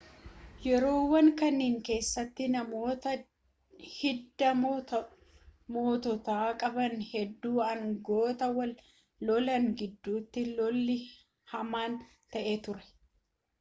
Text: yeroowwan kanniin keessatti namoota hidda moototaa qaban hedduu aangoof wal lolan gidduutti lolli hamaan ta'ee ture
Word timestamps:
yeroowwan 0.67 1.27
kanniin 1.39 1.75
keessatti 1.89 2.47
namoota 2.53 3.11
hidda 3.89 4.53
moototaa 5.75 6.49
qaban 6.63 6.95
hedduu 7.11 7.55
aangoof 7.69 8.43
wal 8.59 8.73
lolan 9.31 9.67
gidduutti 9.83 10.47
lolli 10.61 10.99
hamaan 11.55 12.03
ta'ee 12.37 12.57
ture 12.69 12.89